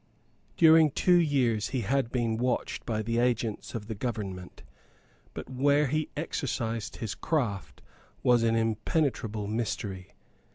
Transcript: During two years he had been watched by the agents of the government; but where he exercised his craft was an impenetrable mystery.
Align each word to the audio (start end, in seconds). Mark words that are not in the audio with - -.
During 0.57 0.89
two 0.89 1.17
years 1.19 1.67
he 1.67 1.81
had 1.81 2.11
been 2.11 2.37
watched 2.37 2.87
by 2.87 3.03
the 3.03 3.19
agents 3.19 3.75
of 3.75 3.85
the 3.85 3.93
government; 3.93 4.63
but 5.35 5.47
where 5.47 5.85
he 5.85 6.09
exercised 6.17 6.95
his 6.95 7.13
craft 7.13 7.83
was 8.23 8.41
an 8.41 8.55
impenetrable 8.55 9.45
mystery. 9.45 10.15